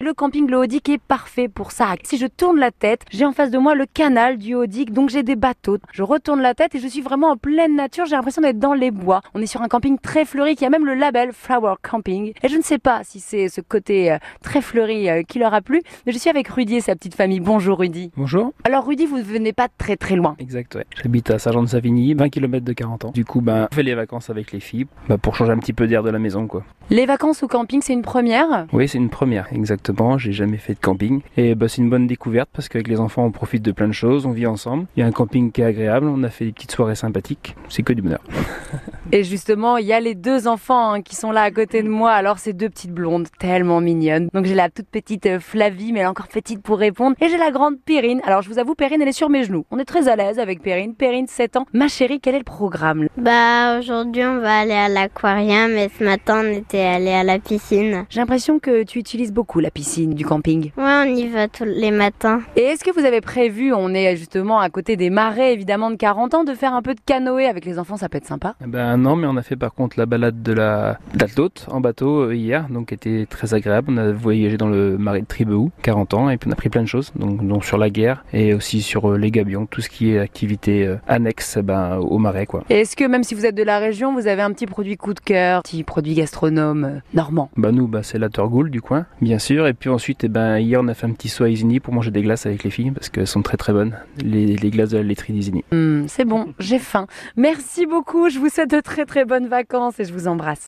Le 0.00 0.14
camping 0.14 0.48
Le 0.48 0.58
Haudic 0.58 0.88
est 0.90 1.02
parfait 1.02 1.48
pour 1.48 1.72
ça. 1.72 1.96
Si 2.04 2.18
je 2.18 2.26
tourne 2.28 2.60
la 2.60 2.70
tête, 2.70 3.00
j'ai 3.10 3.24
en 3.24 3.32
face 3.32 3.50
de 3.50 3.58
moi 3.58 3.74
le 3.74 3.84
canal 3.84 4.38
du 4.38 4.54
Haudic, 4.54 4.92
donc 4.92 5.10
j'ai 5.10 5.24
des 5.24 5.34
bateaux. 5.34 5.78
Je 5.90 6.04
retourne 6.04 6.40
la 6.40 6.54
tête 6.54 6.76
et 6.76 6.78
je 6.78 6.86
suis 6.86 7.00
vraiment 7.00 7.30
en 7.30 7.36
pleine 7.36 7.74
nature. 7.74 8.06
J'ai 8.06 8.14
l'impression 8.14 8.40
d'être 8.40 8.60
dans 8.60 8.74
les 8.74 8.92
bois. 8.92 9.22
On 9.34 9.42
est 9.42 9.46
sur 9.46 9.60
un 9.60 9.66
camping 9.66 9.98
très 9.98 10.24
fleuri 10.24 10.54
qui 10.54 10.64
a 10.64 10.70
même 10.70 10.86
le 10.86 10.94
label 10.94 11.32
Flower 11.32 11.74
Camping. 11.82 12.32
Et 12.44 12.48
je 12.48 12.56
ne 12.56 12.62
sais 12.62 12.78
pas 12.78 13.00
si 13.02 13.18
c'est 13.18 13.48
ce 13.48 13.60
côté 13.60 14.12
euh, 14.12 14.18
très 14.40 14.60
fleuri 14.62 15.10
euh, 15.10 15.22
qui 15.24 15.40
leur 15.40 15.52
a 15.52 15.62
plu, 15.62 15.82
mais 16.06 16.12
je 16.12 16.18
suis 16.18 16.30
avec 16.30 16.46
Rudy 16.46 16.76
et 16.76 16.80
sa 16.80 16.94
petite 16.94 17.16
famille. 17.16 17.40
Bonjour 17.40 17.80
Rudy. 17.80 18.12
Bonjour. 18.16 18.52
Alors 18.62 18.86
Rudy, 18.86 19.04
vous 19.04 19.18
ne 19.18 19.24
venez 19.24 19.52
pas 19.52 19.66
très 19.66 19.96
très 19.96 20.14
loin. 20.14 20.36
Exact, 20.38 20.76
ouais. 20.76 20.86
J'habite 21.02 21.28
à 21.32 21.40
Saint-Jean-de-Savigny, 21.40 22.14
20 22.14 22.28
km 22.28 22.64
de 22.64 22.72
40 22.72 23.04
ans. 23.06 23.10
Du 23.10 23.24
coup, 23.24 23.40
ben, 23.40 23.66
on 23.72 23.74
fait 23.74 23.82
les 23.82 23.96
vacances 23.96 24.30
avec 24.30 24.52
les 24.52 24.60
filles, 24.60 24.86
bah, 25.08 25.18
pour 25.18 25.34
changer 25.34 25.50
un 25.50 25.58
petit 25.58 25.72
peu 25.72 25.88
d'air 25.88 26.04
de 26.04 26.10
la 26.10 26.20
maison, 26.20 26.46
quoi. 26.46 26.62
Les 26.90 27.04
vacances 27.04 27.42
au 27.42 27.48
camping, 27.48 27.82
c'est 27.82 27.94
une 27.94 28.02
première? 28.02 28.66
Oui, 28.72 28.86
c'est 28.86 28.98
une 28.98 29.10
première, 29.10 29.52
exactement. 29.88 30.18
J'ai 30.18 30.32
jamais 30.32 30.56
fait 30.56 30.74
de 30.74 30.78
camping. 30.78 31.20
Et 31.36 31.54
bah, 31.54 31.68
c'est 31.68 31.78
une 31.78 31.90
bonne 31.90 32.06
découverte 32.06 32.48
parce 32.52 32.68
qu'avec 32.68 32.88
les 32.88 33.00
enfants, 33.00 33.24
on 33.24 33.30
profite 33.30 33.62
de 33.62 33.72
plein 33.72 33.88
de 33.88 33.92
choses, 33.92 34.26
on 34.26 34.32
vit 34.32 34.46
ensemble. 34.46 34.86
Il 34.96 35.00
y 35.00 35.02
a 35.02 35.06
un 35.06 35.12
camping 35.12 35.52
qui 35.52 35.60
est 35.60 35.64
agréable, 35.64 36.06
on 36.06 36.22
a 36.22 36.28
fait 36.28 36.46
des 36.46 36.52
petites 36.52 36.72
soirées 36.72 36.94
sympathiques. 36.94 37.56
C'est 37.68 37.82
que 37.82 37.92
du 37.92 38.02
bonheur. 38.02 38.20
Et 39.12 39.24
justement, 39.24 39.78
il 39.78 39.86
y 39.86 39.94
a 39.94 40.00
les 40.00 40.14
deux 40.14 40.46
enfants 40.46 40.92
hein, 40.92 41.00
qui 41.00 41.16
sont 41.16 41.30
là 41.30 41.42
à 41.42 41.50
côté 41.50 41.82
de 41.82 41.88
moi. 41.88 42.12
Alors, 42.12 42.38
ces 42.38 42.52
deux 42.52 42.68
petites 42.68 42.92
blondes, 42.92 43.28
tellement 43.38 43.80
mignonnes. 43.80 44.28
Donc, 44.34 44.44
j'ai 44.44 44.54
la 44.54 44.68
toute 44.68 44.88
petite 44.88 45.24
euh, 45.24 45.40
Flavie, 45.40 45.92
mais 45.92 46.00
elle 46.00 46.04
est 46.04 46.08
encore 46.08 46.28
petite 46.28 46.62
pour 46.62 46.78
répondre. 46.78 47.16
Et 47.22 47.28
j'ai 47.30 47.38
la 47.38 47.50
grande 47.50 47.80
Perrine. 47.80 48.20
Alors, 48.24 48.42
je 48.42 48.50
vous 48.50 48.58
avoue, 48.58 48.74
Perrine, 48.74 49.00
elle 49.00 49.08
est 49.08 49.12
sur 49.12 49.30
mes 49.30 49.44
genoux. 49.44 49.64
On 49.70 49.78
est 49.78 49.86
très 49.86 50.08
à 50.08 50.16
l'aise 50.16 50.38
avec 50.38 50.62
Perrine. 50.62 50.94
Perrine, 50.94 51.26
7 51.26 51.56
ans. 51.56 51.66
Ma 51.72 51.88
chérie, 51.88 52.20
quel 52.20 52.34
est 52.34 52.38
le 52.38 52.44
programme 52.44 53.08
Bah, 53.16 53.78
aujourd'hui, 53.78 54.24
on 54.24 54.40
va 54.40 54.58
aller 54.58 54.74
à 54.74 54.90
l'aquarium 54.90 55.70
et 55.70 55.88
ce 55.98 56.04
matin, 56.04 56.42
on 56.44 56.52
était 56.52 56.80
allé 56.80 57.12
à 57.12 57.24
la 57.24 57.38
piscine. 57.38 58.04
J'ai 58.10 58.20
l'impression 58.20 58.58
que 58.58 58.82
tu 58.82 58.98
utilises 58.98 59.32
beaucoup 59.32 59.60
la 59.60 59.70
piscine 59.70 59.77
du 59.78 60.24
camping. 60.24 60.72
Ouais, 60.76 61.04
on 61.06 61.14
y 61.14 61.28
va 61.28 61.46
tous 61.46 61.64
les 61.64 61.90
matins. 61.90 62.40
Et 62.56 62.62
est-ce 62.62 62.82
que 62.84 62.90
vous 62.90 63.06
avez 63.06 63.20
prévu, 63.20 63.72
on 63.72 63.94
est 63.94 64.16
justement 64.16 64.58
à 64.58 64.68
côté 64.70 64.96
des 64.96 65.08
marais, 65.08 65.52
évidemment, 65.52 65.90
de 65.90 65.96
40 65.96 66.34
ans, 66.34 66.44
de 66.44 66.54
faire 66.54 66.74
un 66.74 66.82
peu 66.82 66.94
de 66.94 67.00
canoë 67.04 67.46
avec 67.46 67.64
les 67.64 67.78
enfants 67.78 67.96
Ça 67.96 68.08
peut 68.08 68.18
être 68.18 68.26
sympa? 68.26 68.54
Eh 68.62 68.66
Ben 68.66 68.96
non, 68.96 69.14
mais 69.14 69.28
on 69.28 69.36
a 69.36 69.42
fait 69.42 69.56
par 69.56 69.74
contre 69.74 69.98
la 69.98 70.06
balade 70.06 70.42
de 70.42 70.52
la 70.52 70.98
d'Altaute 71.14 71.66
en 71.70 71.80
bateau 71.80 72.22
euh, 72.22 72.34
hier, 72.34 72.66
donc 72.68 72.92
était 72.92 73.26
très 73.30 73.54
agréable. 73.54 73.88
On 73.90 73.96
a 73.98 74.10
voyagé 74.10 74.56
dans 74.56 74.68
le 74.68 74.98
marais 74.98 75.20
de 75.20 75.26
Tribehou, 75.26 75.70
40 75.82 76.14
ans, 76.14 76.30
et 76.30 76.38
puis 76.38 76.48
on 76.48 76.52
a 76.52 76.56
pris 76.56 76.70
plein 76.70 76.82
de 76.82 76.88
choses, 76.88 77.12
donc, 77.14 77.46
donc 77.46 77.64
sur 77.64 77.78
la 77.78 77.88
guerre 77.90 78.24
et 78.32 78.54
aussi 78.54 78.82
sur 78.82 79.10
euh, 79.12 79.16
les 79.16 79.30
gabions, 79.30 79.66
tout 79.66 79.80
ce 79.80 79.88
qui 79.88 80.12
est 80.12 80.18
activité 80.18 80.86
euh, 80.86 80.96
annexe 81.06 81.58
ben, 81.58 81.98
au 81.98 82.18
marais, 82.18 82.46
quoi. 82.46 82.64
Et 82.68 82.80
est-ce 82.80 82.96
que 82.96 83.04
même 83.04 83.22
si 83.22 83.34
vous 83.36 83.46
êtes 83.46 83.54
de 83.54 83.62
la 83.62 83.78
région, 83.78 84.12
vous 84.12 84.26
avez 84.26 84.42
un 84.42 84.52
petit 84.52 84.66
produit 84.66 84.96
coup 84.96 85.14
de 85.14 85.20
cœur, 85.20 85.62
petit 85.62 85.84
produit 85.84 86.14
gastronome 86.14 87.00
normand? 87.14 87.50
Bah 87.56 87.70
nous, 87.70 87.86
bah, 87.86 88.02
c'est 88.02 88.18
la 88.18 88.28
Turgoule 88.28 88.70
du 88.70 88.82
coin, 88.82 89.06
bien 89.20 89.38
sûr. 89.38 89.67
Et 89.68 89.74
puis 89.74 89.90
ensuite, 89.90 90.24
eh 90.24 90.28
ben, 90.28 90.58
hier, 90.58 90.80
on 90.82 90.88
a 90.88 90.94
fait 90.94 91.06
un 91.06 91.12
petit 91.12 91.28
saut 91.28 91.44
à 91.44 91.50
Isigny 91.50 91.78
pour 91.78 91.92
manger 91.92 92.10
des 92.10 92.22
glaces 92.22 92.46
avec 92.46 92.64
les 92.64 92.70
filles 92.70 92.90
parce 92.90 93.10
qu'elles 93.10 93.26
sont 93.26 93.42
très 93.42 93.58
très 93.58 93.74
bonnes, 93.74 93.96
les, 94.24 94.56
glaces 94.70 94.90
de 94.90 94.96
la 94.96 95.02
laiterie 95.02 95.34
d'Isigny. 95.34 95.62
Hmm, 95.70 96.04
C'est 96.08 96.24
bon, 96.24 96.54
j'ai 96.58 96.78
faim. 96.78 97.06
Merci 97.36 97.84
beaucoup, 97.84 98.30
je 98.30 98.38
vous 98.38 98.48
souhaite 98.48 98.70
de 98.70 98.80
très 98.80 99.04
très 99.04 99.26
bonnes 99.26 99.46
vacances 99.46 100.00
et 100.00 100.04
je 100.04 100.12
vous 100.14 100.26
embrasse. 100.26 100.56